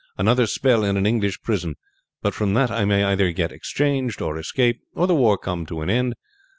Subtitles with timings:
[0.17, 1.75] Another spell in an English prison;
[2.23, 5.81] but from that I may either get exchanged, or escape, or the war come to
[5.81, 6.15] an end.